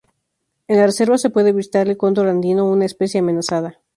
[0.67, 3.79] En la reserva se puede avistar el cóndor andino, una especie amenazada.